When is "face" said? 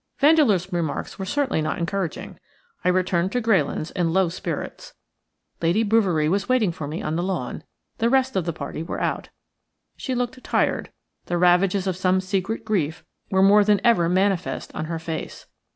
14.97-15.45